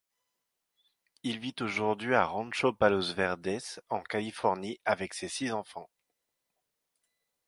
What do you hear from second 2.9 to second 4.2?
Verdes en